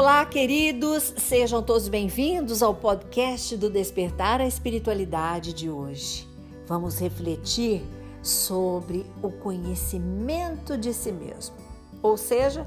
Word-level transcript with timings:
Olá, 0.00 0.24
queridos, 0.24 1.12
sejam 1.18 1.62
todos 1.62 1.86
bem-vindos 1.86 2.62
ao 2.62 2.74
podcast 2.74 3.54
do 3.54 3.68
Despertar 3.68 4.40
a 4.40 4.46
Espiritualidade 4.46 5.52
de 5.52 5.68
hoje. 5.68 6.26
Vamos 6.66 6.98
refletir 6.98 7.82
sobre 8.22 9.04
o 9.22 9.30
conhecimento 9.30 10.78
de 10.78 10.94
si 10.94 11.12
mesmo, 11.12 11.54
ou 12.02 12.16
seja, 12.16 12.66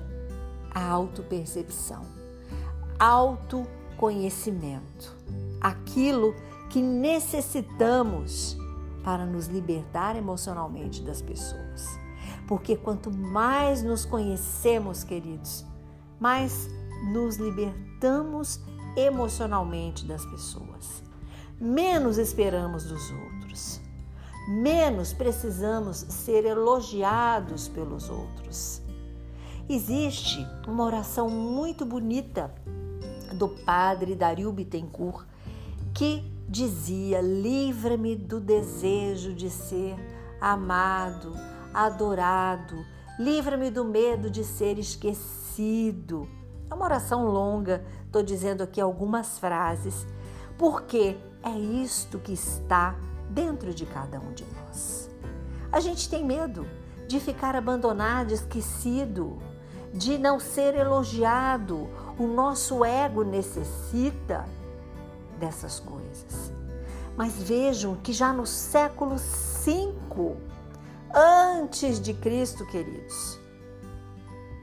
a 0.70 0.88
autopercepção, 0.88 2.04
autoconhecimento, 3.00 5.18
aquilo 5.60 6.36
que 6.70 6.84
necessitamos 6.84 8.56
para 9.04 9.26
nos 9.26 9.48
libertar 9.48 10.16
emocionalmente 10.16 11.02
das 11.02 11.20
pessoas. 11.20 11.98
Porque 12.48 12.76
quanto 12.76 13.10
mais 13.10 13.82
nos 13.82 14.06
conhecemos, 14.06 15.04
queridos, 15.04 15.66
mais 16.20 16.70
nos 17.04 17.38
libertamos 17.38 18.60
emocionalmente 18.96 20.06
das 20.06 20.26
pessoas. 20.26 21.04
Menos 21.60 22.18
esperamos 22.18 22.86
dos 22.86 23.12
outros. 23.12 23.82
Menos 24.48 25.14
precisamos 25.14 25.98
ser 25.98 26.46
elogiados 26.46 27.68
pelos 27.68 28.10
outros. 28.10 28.82
Existe 29.70 30.46
uma 30.68 30.84
oração 30.84 31.30
muito 31.30 31.86
bonita 31.86 32.54
do 33.34 33.48
padre 33.48 34.16
Dario 34.16 34.52
Bittencourt 34.52 35.26
que 35.94 36.24
dizia: 36.50 37.22
Livra-me 37.22 38.16
do 38.16 38.40
desejo 38.40 39.34
de 39.34 39.50
ser 39.50 39.96
amado, 40.42 41.34
adorado, 41.74 42.86
livra-me 43.18 43.72
do 43.72 43.86
medo 43.86 44.30
de 44.30 44.44
ser 44.44 44.78
esquecido. 44.78 46.28
É 46.70 46.74
uma 46.74 46.86
oração 46.86 47.26
longa, 47.26 47.84
estou 48.06 48.24
dizendo 48.24 48.64
aqui 48.64 48.82
algumas 48.82 49.38
frases, 49.40 50.06
porque 50.58 51.18
é 51.44 51.52
isto 51.52 52.20
que 52.20 52.34
está 52.34 52.96
dentro 53.30 53.74
de 53.74 53.86
cada 53.86 54.20
um 54.20 54.34
de 54.34 54.46
nós. 54.46 55.10
A 55.72 55.80
gente 55.80 56.10
tem 56.10 56.24
medo 56.24 56.68
de 57.08 57.20
ficar 57.20 57.56
abandonado, 57.56 58.32
esquecido, 58.32 59.38
de 59.94 60.18
não 60.18 60.40
ser 60.40 60.76
elogiado. 60.76 61.90
O 62.18 62.28
nosso 62.28 62.84
ego 62.86 63.24
necessita 63.24 64.46
dessas 65.40 65.80
coisas. 65.80 66.52
Mas 67.16 67.34
vejam 67.34 67.96
que 67.96 68.14
já 68.14 68.34
no 68.34 68.46
século 68.46 69.18
V, 69.18 70.36
antes 71.14 72.00
de 72.00 72.14
Cristo, 72.14 72.66
queridos, 72.66 73.40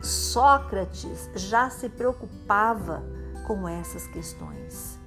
Sócrates 0.00 1.28
já 1.34 1.68
se 1.68 1.88
preocupava 1.88 3.02
com 3.46 3.68
essas 3.68 4.06
questões. 4.06 4.98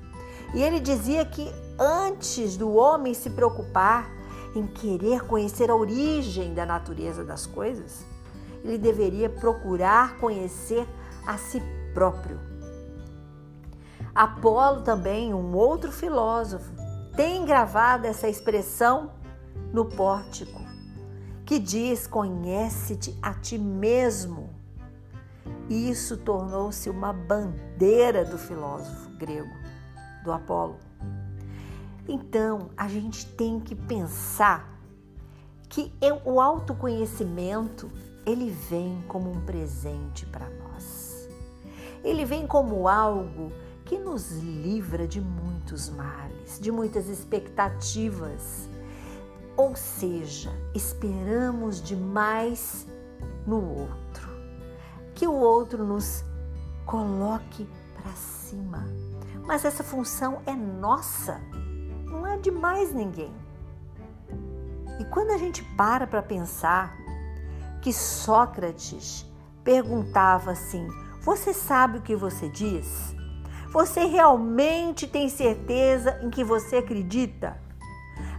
E 0.54 0.62
ele 0.62 0.80
dizia 0.80 1.26
que 1.26 1.52
antes 1.80 2.56
do 2.56 2.74
homem 2.74 3.14
se 3.14 3.30
preocupar 3.32 4.10
em 4.56 4.68
querer 4.68 5.26
conhecer 5.26 5.72
a 5.72 5.76
origem 5.76 6.54
da 6.54 6.66
natureza 6.66 7.24
das 7.24 7.48
coisas, 7.48 8.06
ele 8.64 8.78
deveria 8.78 9.30
procurar 9.30 10.18
conhecer 10.18 10.88
a 11.26 11.38
si 11.38 11.62
próprio. 11.94 12.40
Apolo 14.14 14.82
também, 14.82 15.34
um 15.34 15.56
outro 15.56 15.92
filósofo, 15.92 16.72
tem 17.16 17.46
gravado 17.46 18.06
essa 18.06 18.28
expressão 18.28 19.12
no 19.72 19.86
pórtico, 19.86 20.62
que 21.44 21.58
diz: 21.58 22.06
Conhece-te 22.06 23.18
a 23.22 23.34
ti 23.34 23.58
mesmo 23.58 24.63
isso 25.70 26.18
tornou-se 26.18 26.90
uma 26.90 27.14
bandeira 27.14 28.26
do 28.26 28.38
filósofo 28.38 29.10
grego, 29.12 29.56
do 30.24 30.32
Apolo. 30.32 30.78
Então, 32.08 32.70
a 32.76 32.88
gente 32.88 33.26
tem 33.34 33.60
que 33.60 33.76
pensar 33.76 34.78
que 35.70 35.92
o 36.26 36.40
autoconhecimento, 36.40 37.90
ele 38.26 38.50
vem 38.50 39.04
como 39.08 39.32
um 39.32 39.42
presente 39.42 40.26
para 40.26 40.50
nós. 40.50 41.28
Ele 42.04 42.26
vem 42.26 42.46
como 42.46 42.88
algo 42.88 43.52
que 43.86 43.98
nos 43.98 44.32
livra 44.32 45.08
de 45.08 45.22
muitos 45.22 45.90
males, 45.90 46.60
de 46.60 46.72
muitas 46.72 47.08
expectativas. 47.08 48.68
Ou 49.56 49.76
seja, 49.76 50.52
esperamos 50.76 51.82
demais 51.82 52.86
no 53.48 53.80
outro 53.80 54.23
que 55.14 55.28
o 55.28 55.34
outro 55.34 55.84
nos 55.84 56.24
coloque 56.86 57.68
para 57.96 58.12
cima. 58.14 58.86
Mas 59.46 59.66
essa 59.66 59.84
função 59.84 60.42
é 60.46 60.54
nossa, 60.54 61.40
não 62.06 62.26
é 62.26 62.38
de 62.38 62.52
mais 62.52 62.94
ninguém. 62.94 63.34
E 65.00 65.06
quando 65.06 65.32
a 65.32 65.38
gente 65.38 65.64
para 65.76 66.06
para 66.08 66.22
pensar 66.22 66.96
que 67.82 67.92
Sócrates 67.92 69.26
perguntava 69.64 70.52
assim: 70.52 70.88
Você 71.22 71.54
sabe 71.54 71.98
o 71.98 72.02
que 72.02 72.16
você 72.16 72.48
diz? 72.50 73.14
Você 73.72 74.06
realmente 74.06 75.08
tem 75.08 75.28
certeza 75.28 76.20
em 76.22 76.30
que 76.30 76.44
você 76.44 76.78
acredita? 76.78 77.60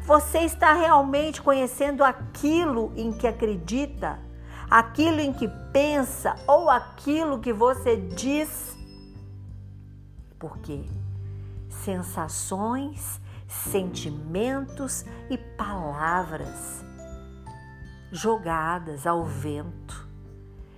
Você 0.06 0.40
está 0.40 0.72
realmente 0.74 1.42
conhecendo 1.42 2.04
aquilo 2.04 2.92
em 2.94 3.12
que 3.12 3.26
acredita? 3.26 4.18
Aquilo 4.70 5.20
em 5.20 5.32
que 5.32 5.48
pensa 5.72 6.34
ou 6.46 6.70
aquilo 6.70 7.40
que 7.40 7.52
você 7.52 7.96
diz. 7.96 8.76
Porque 10.38 10.84
sensações, 11.68 13.20
sentimentos 13.46 15.04
e 15.30 15.36
palavras 15.36 16.84
jogadas 18.10 19.06
ao 19.06 19.24
vento, 19.24 20.08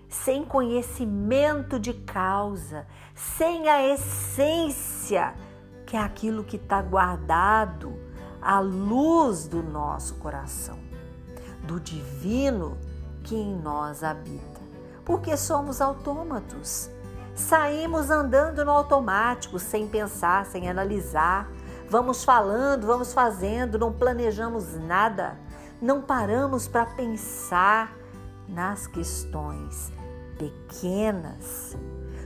sem 0.09 0.45
conhecimento 0.45 1.79
de 1.79 1.93
causa, 1.93 2.87
sem 3.15 3.69
a 3.69 3.87
essência, 3.93 5.35
que 5.85 5.97
é 5.97 6.01
aquilo 6.01 6.43
que 6.43 6.57
está 6.57 6.81
guardado 6.81 7.93
à 8.41 8.59
luz 8.59 9.47
do 9.47 9.63
nosso 9.63 10.15
coração, 10.15 10.79
do 11.65 11.79
divino 11.79 12.79
que 13.27 13.35
em 13.35 13.55
nós 13.57 14.05
habita. 14.05 14.61
Porque 15.05 15.37
somos 15.37 15.81
autômatos. 15.81 16.89
Saímos 17.35 18.09
andando 18.09 18.65
no 18.65 18.71
automático, 18.71 19.59
sem 19.59 19.87
pensar, 19.87 20.47
sem 20.47 20.71
analisar. 20.71 21.51
Vamos 21.91 22.25
falando, 22.25 22.87
vamos 22.87 23.13
fazendo, 23.13 23.79
não 23.79 23.93
planejamos 23.93 24.75
nada. 24.75 25.39
Não 25.83 26.01
paramos 26.01 26.67
para 26.67 26.87
pensar 26.87 27.95
nas 28.49 28.87
questões 28.87 29.93
pequenas. 30.39 31.77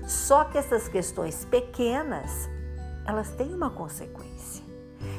Só 0.06 0.44
que 0.44 0.58
essas 0.58 0.86
questões 0.86 1.44
pequenas, 1.44 2.48
elas 3.06 3.30
têm 3.30 3.54
uma 3.54 3.70
consequência. 3.70 4.64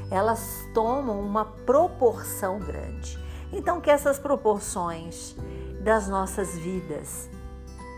Elas 0.09 0.67
tomam 0.73 1.19
uma 1.19 1.45
proporção 1.45 2.59
grande. 2.59 3.19
Então, 3.51 3.81
que 3.81 3.89
essas 3.89 4.17
proporções 4.17 5.35
das 5.81 6.07
nossas 6.07 6.57
vidas 6.57 7.29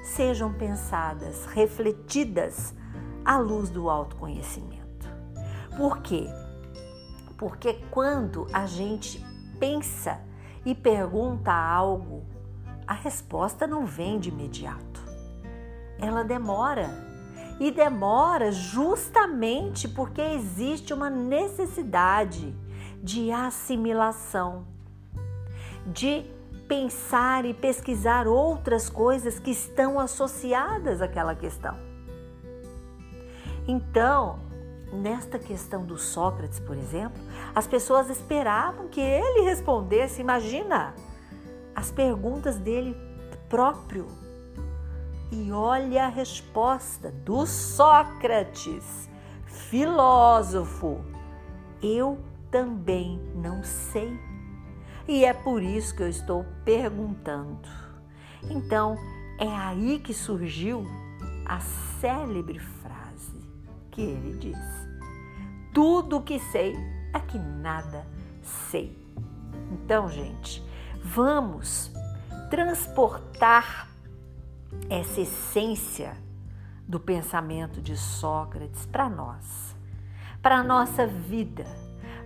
sejam 0.04 0.54
pensadas, 0.54 1.46
refletidas 1.46 2.74
à 3.26 3.38
luz 3.38 3.70
do 3.70 3.90
autoconhecimento. 3.90 5.08
Por 5.76 6.00
quê? 6.00 6.28
Porque 7.38 7.74
quando 7.92 8.48
a 8.54 8.66
gente 8.66 9.24
pensa 9.60 10.22
e 10.66 10.74
pergunta 10.74 11.52
algo, 11.52 12.24
a 12.88 12.94
resposta 12.94 13.68
não 13.68 13.86
vem 13.86 14.18
de 14.18 14.30
imediato. 14.30 15.04
Ela 16.00 16.24
demora. 16.24 16.90
E 17.60 17.70
demora 17.70 18.52
justamente 18.52 19.88
porque 19.88 20.22
existe 20.22 20.94
uma 20.94 21.10
necessidade 21.10 22.54
de 23.02 23.32
assimilação, 23.32 24.66
de 25.86 26.26
pensar 26.68 27.46
e 27.46 27.54
pesquisar 27.54 28.28
outras 28.28 28.90
coisas 28.90 29.40
que 29.40 29.52
estão 29.52 30.00
associadas 30.00 31.02
àquela 31.02 31.36
questão. 31.36 31.78
Então, 33.68 34.40
nesta 34.92 35.40
questão 35.40 35.86
do 35.86 35.98
Sócrates, 35.98 36.60
por 36.60 36.78
exemplo, 36.78 37.22
as 37.56 37.66
pessoas 37.66 38.10
esperavam 38.10 38.88
que 38.88 39.02
ele 39.02 39.42
respondesse, 39.42 40.22
imagina, 40.22 40.94
as 41.76 41.92
perguntas 41.92 42.58
dele 42.58 42.96
próprio. 43.50 44.08
E 45.32 45.52
olha 45.52 46.06
a 46.06 46.10
resposta 46.10 47.12
do 47.12 47.46
Sócrates, 47.46 49.10
filósofo. 49.46 51.04
Eu 51.82 52.20
também 52.52 53.20
não 53.34 53.64
sei 53.64 54.16
e 55.08 55.26
é 55.26 55.34
por 55.34 55.62
isso 55.62 55.96
que 55.96 56.04
eu 56.04 56.10
estou 56.10 56.46
perguntando. 56.64 57.68
Então, 58.50 58.98
é 59.40 59.48
aí 59.48 60.00
que 60.00 60.14
surgiu 60.14 60.86
a 61.46 61.60
célebre 61.60 62.60
frase 62.60 63.38
que 63.92 64.02
ele 64.02 64.38
diz. 64.38 64.58
Tudo 65.74 66.18
o 66.18 66.22
que 66.22 66.40
sei 66.40 66.76
é 67.14 67.20
que 67.20 67.38
nada 67.38 68.06
sei. 68.42 68.98
Então, 69.72 70.10
gente, 70.10 70.64
vamos 71.04 71.92
transportar 72.50 73.88
essa 74.90 75.22
essência 75.22 76.16
do 76.88 77.00
pensamento 77.00 77.82
de 77.82 77.98
Sócrates 77.98 78.86
para 78.86 79.10
nós, 79.10 79.76
para 80.42 80.58
a 80.58 80.64
nossa 80.64 81.08
vida, 81.08 81.66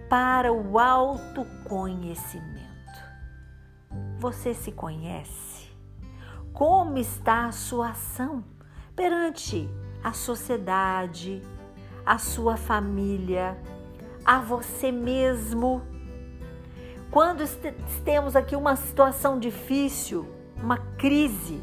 para 0.09 0.51
o 0.51 0.79
autoconhecimento. 0.79 2.56
Você 4.19 4.55
se 4.55 4.71
conhece? 4.71 5.67
Como 6.51 6.97
está 6.97 7.45
a 7.45 7.51
sua 7.51 7.89
ação 7.89 8.43
perante 8.95 9.69
a 10.03 10.11
sociedade, 10.11 11.43
a 12.03 12.17
sua 12.17 12.57
família, 12.57 13.55
a 14.25 14.39
você 14.39 14.91
mesmo? 14.91 15.83
Quando 17.11 17.47
temos 18.03 18.35
aqui 18.35 18.55
uma 18.55 18.75
situação 18.75 19.39
difícil, 19.39 20.27
uma 20.55 20.79
crise, 20.97 21.61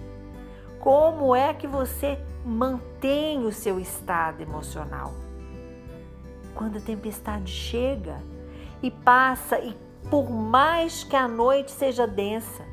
como 0.79 1.35
é 1.35 1.53
que 1.53 1.67
você 1.67 2.25
mantém 2.45 3.45
o 3.45 3.51
seu 3.51 3.81
estado 3.81 4.43
emocional? 4.43 5.13
Quando 6.55 6.79
a 6.79 6.81
tempestade 6.81 7.51
chega 7.51 8.23
e 8.81 8.93
passa, 8.93 9.59
e 9.59 9.77
por 10.11 10.31
mais 10.31 11.05
que 11.05 11.17
a 11.17 11.27
noite 11.27 11.71
seja 11.71 12.07
densa, 12.07 12.65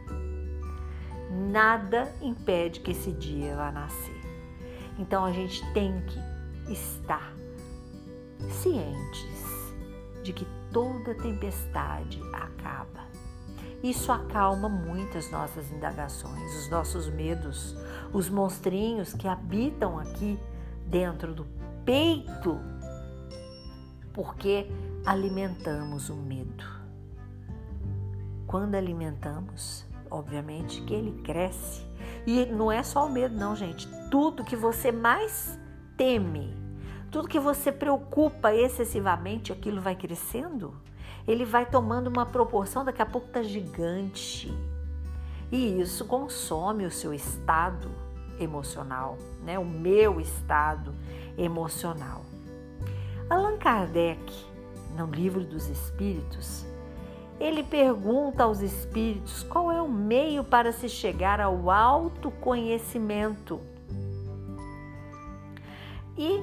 nada 1.30 2.14
impede 2.22 2.80
que 2.80 2.92
esse 2.92 3.12
dia 3.12 3.56
vá 3.56 3.72
nascer. 3.72 4.22
Então 5.00 5.26
a 5.26 5.32
gente 5.32 5.66
tem 5.74 6.02
que 6.02 6.72
estar 6.72 7.34
cientes 8.50 9.32
de 10.24 10.34
que 10.34 10.46
toda 10.72 11.16
tempestade 11.16 12.22
acaba. 12.34 13.02
Isso 13.84 14.12
acalma 14.12 14.70
muitas 14.70 15.32
nossas 15.32 15.72
indagações, 15.72 16.56
os 16.56 16.70
nossos 16.70 17.10
medos, 17.10 17.76
os 18.14 18.30
monstrinhos 18.30 19.14
que 19.14 19.28
habitam 19.28 19.98
aqui 19.98 20.40
dentro 20.86 21.34
do 21.34 21.48
peito, 21.84 22.60
porque 24.14 24.68
alimentamos 25.04 26.10
o 26.10 26.16
medo. 26.16 26.64
Quando 28.52 28.76
alimentamos, 28.76 29.88
obviamente 30.10 30.82
que 30.82 30.94
ele 30.94 31.24
cresce. 31.24 31.82
E 32.28 32.46
não 32.46 32.72
é 32.72 32.84
só 32.84 33.08
o 33.08 33.12
medo, 33.12 33.36
não, 33.36 33.56
gente. 33.56 33.88
Tudo 34.12 34.44
que 34.44 34.56
você 34.56 34.92
mais 34.92 35.58
teme 35.98 36.62
tudo 37.12 37.28
que 37.28 37.40
você 37.40 37.74
preocupa 37.74 38.56
excessivamente, 38.56 39.52
aquilo 39.52 39.82
vai 39.82 39.96
crescendo. 39.96 40.74
Ele 41.28 41.44
vai 41.44 41.66
tomando 41.66 42.08
uma 42.08 42.26
proporção, 42.26 42.86
daqui 42.86 43.02
a 43.02 43.06
pouco 43.06 43.28
está 43.28 43.44
gigante. 43.44 44.52
E 45.52 45.82
isso 45.82 46.06
consome 46.06 46.86
o 46.86 46.92
seu 46.92 47.14
estado 47.14 47.92
emocional, 48.40 49.18
né? 49.44 49.60
o 49.60 49.66
meu 49.66 50.22
estado 50.22 50.96
emocional. 51.38 52.22
Allan 53.30 53.58
Kardec, 53.58 54.34
no 54.98 55.06
livro 55.08 55.44
dos 55.44 55.68
Espíritos, 55.68 56.66
ele 57.42 57.64
pergunta 57.64 58.44
aos 58.44 58.62
espíritos 58.62 59.42
qual 59.42 59.72
é 59.72 59.82
o 59.82 59.90
meio 59.90 60.44
para 60.44 60.72
se 60.72 60.88
chegar 60.88 61.42
ao 61.42 61.72
autoconhecimento. 61.72 63.60
E 66.16 66.40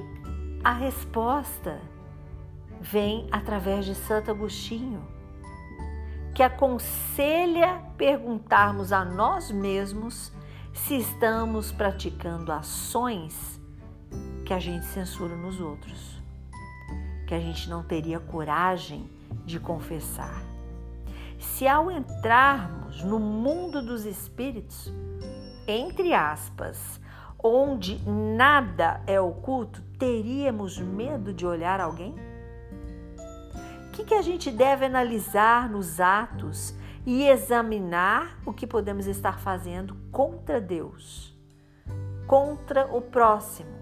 a 0.61 0.73
resposta 0.73 1.79
vem 2.81 3.29
através 3.31 3.85
de 3.85 3.95
Santo 3.95 4.29
Agostinho, 4.29 5.01
que 6.35 6.43
aconselha 6.43 7.81
perguntarmos 7.97 8.91
a 8.91 9.05
nós 9.05 9.49
mesmos 9.51 10.33
se 10.73 10.97
estamos 10.97 11.71
praticando 11.71 12.51
ações 12.51 13.57
que 14.45 14.53
a 14.53 14.59
gente 14.59 14.85
censura 14.87 15.35
nos 15.37 15.61
outros, 15.61 16.21
que 17.25 17.33
a 17.33 17.39
gente 17.39 17.69
não 17.69 17.83
teria 17.83 18.19
coragem 18.19 19.09
de 19.45 19.61
confessar. 19.61 20.48
Se 21.39 21.67
ao 21.67 21.89
entrarmos 21.89 23.01
no 23.03 23.17
mundo 23.17 23.81
dos 23.81 24.05
espíritos, 24.05 24.93
entre 25.65 26.13
aspas, 26.13 26.99
onde 27.41 27.97
nada 28.07 29.01
é 29.07 29.19
oculto, 29.21 29.81
teríamos 29.97 30.77
medo 30.77 31.33
de 31.33 31.45
olhar 31.45 31.79
alguém? 31.79 32.13
O 33.87 33.91
que, 33.91 34.03
que 34.03 34.13
a 34.13 34.21
gente 34.21 34.51
deve 34.51 34.85
analisar 34.85 35.69
nos 35.69 35.99
atos 35.99 36.73
e 37.05 37.25
examinar 37.27 38.37
o 38.45 38.51
que 38.51 38.67
podemos 38.67 39.07
estar 39.07 39.39
fazendo 39.39 39.95
contra 40.11 40.59
Deus, 40.59 41.33
contra 42.27 42.85
o 42.85 43.01
próximo, 43.01 43.79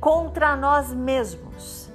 contra 0.00 0.56
nós 0.56 0.92
mesmos? 0.92 1.85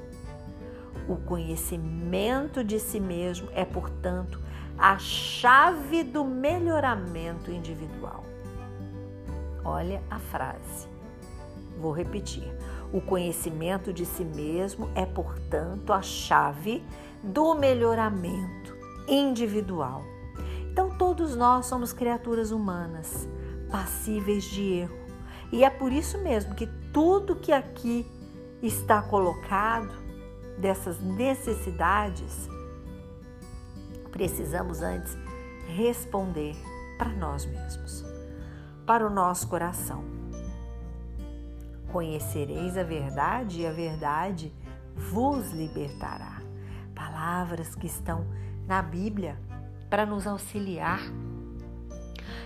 O 1.07 1.15
conhecimento 1.15 2.63
de 2.63 2.79
si 2.79 2.99
mesmo 2.99 3.49
é, 3.53 3.65
portanto, 3.65 4.39
a 4.77 4.97
chave 4.97 6.03
do 6.03 6.23
melhoramento 6.23 7.51
individual. 7.51 8.23
Olha 9.63 10.01
a 10.09 10.19
frase. 10.19 10.87
Vou 11.79 11.91
repetir. 11.91 12.51
O 12.91 12.99
conhecimento 12.99 13.93
de 13.93 14.05
si 14.05 14.23
mesmo 14.23 14.89
é, 14.95 15.05
portanto, 15.05 15.93
a 15.93 16.01
chave 16.01 16.83
do 17.23 17.53
melhoramento 17.53 18.75
individual. 19.07 20.03
Então, 20.71 20.89
todos 20.97 21.35
nós 21.35 21.65
somos 21.65 21.93
criaturas 21.93 22.51
humanas, 22.51 23.27
passíveis 23.69 24.43
de 24.45 24.63
erro. 24.63 24.97
E 25.51 25.63
é 25.63 25.69
por 25.69 25.91
isso 25.91 26.17
mesmo 26.17 26.55
que 26.55 26.67
tudo 26.91 27.35
que 27.35 27.51
aqui 27.51 28.05
está 28.61 29.01
colocado, 29.01 30.00
dessas 30.57 30.99
necessidades, 30.99 32.49
precisamos 34.11 34.81
antes 34.81 35.17
responder 35.67 36.55
para 36.97 37.09
nós 37.09 37.45
mesmos 37.45 38.11
para 38.85 39.07
o 39.07 39.09
nosso 39.09 39.47
coração. 39.47 40.03
Conhecereis 41.91 42.77
a 42.77 42.83
verdade 42.83 43.61
e 43.61 43.65
a 43.65 43.71
verdade 43.71 44.53
vos 44.95 45.51
libertará. 45.51 46.41
Palavras 46.93 47.73
que 47.73 47.87
estão 47.87 48.25
na 48.67 48.81
Bíblia 48.81 49.37
para 49.89 50.05
nos 50.05 50.27
auxiliar, 50.27 50.99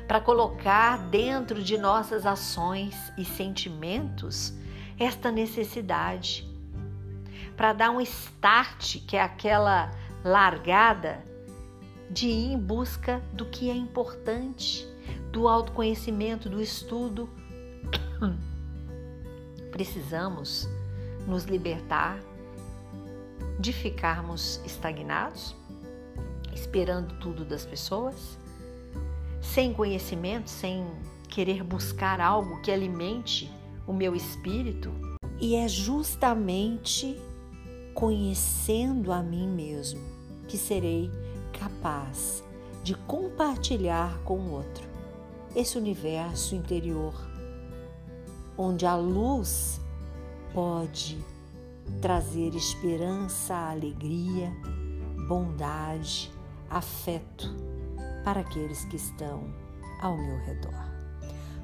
para 0.08 0.22
colocar 0.22 0.98
dentro 1.10 1.64
de 1.64 1.78
nossas 1.78 2.26
ações 2.26 2.96
e 3.18 3.26
sentimentos 3.26 4.54
esta 5.00 5.32
necessidade, 5.32 6.48
para 7.56 7.74
dar 7.74 7.92
um 7.92 8.02
start, 8.02 9.06
que 9.08 9.16
é 9.16 9.22
aquela 9.22 9.92
largada 10.24 11.24
de 12.10 12.28
ir 12.28 12.54
em 12.54 12.60
busca 12.60 13.22
do 13.34 13.46
que 13.46 13.70
é 13.70 13.74
importante 13.74 14.88
do 15.32 15.48
autoconhecimento, 15.48 16.50
do 16.50 16.62
estudo. 16.62 17.30
Precisamos 19.72 20.68
nos 21.28 21.44
libertar 21.44 22.20
de 23.60 23.74
ficarmos 23.74 24.62
estagnados, 24.66 25.56
esperando 26.54 27.18
tudo 27.20 27.44
das 27.44 27.66
pessoas, 27.66 28.38
sem 29.42 29.74
conhecimento, 29.74 30.50
sem 30.50 30.86
querer 31.28 31.64
buscar 31.64 32.22
algo 32.22 32.62
que 32.62 32.72
alimente 32.72 33.52
o 33.88 33.94
meu 33.94 34.16
espírito. 34.16 34.92
E 35.40 35.56
é 35.56 35.68
justamente 35.68 37.20
conhecendo 37.96 39.12
a 39.12 39.24
mim 39.24 39.48
mesmo 39.48 40.02
que 40.50 40.58
serei 40.58 41.10
capaz 41.58 42.44
de 42.84 42.94
compartilhar 42.94 44.20
com 44.24 44.38
o 44.38 44.52
outro 44.52 44.88
esse 45.56 45.78
universo 45.78 46.54
interior, 46.54 47.16
onde 48.58 48.86
a 48.86 48.98
luz 48.98 49.80
pode 50.54 51.18
trazer 52.02 52.54
esperança, 52.54 53.56
alegria, 53.56 54.52
bondade, 55.28 56.30
afeto 56.70 57.56
para 58.26 58.42
aqueles 58.42 58.84
que 58.86 58.98
estão 58.98 59.44
ao 60.02 60.18
meu 60.18 60.38
redor. 60.40 60.94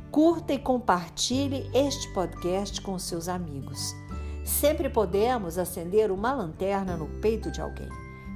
Curta 0.10 0.54
e 0.54 0.60
compartilhe 0.60 1.70
este 1.74 2.14
podcast 2.14 2.82
com 2.82 2.98
seus 2.98 3.28
amigos. 3.28 3.94
Sempre 4.44 4.90
podemos 4.90 5.58
acender 5.58 6.12
uma 6.12 6.34
lanterna 6.34 6.98
no 6.98 7.08
peito 7.22 7.52
de 7.52 7.62
alguém. 7.62 7.90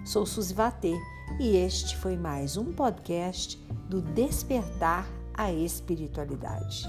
Sou 0.05 0.25
Suzy 0.25 0.53
Vatê 0.53 0.93
e 1.39 1.57
este 1.57 1.97
foi 1.97 2.15
mais 2.15 2.57
um 2.57 2.71
podcast 2.71 3.57
do 3.89 4.01
Despertar 4.01 5.07
a 5.33 5.51
espiritualidade. 5.51 6.88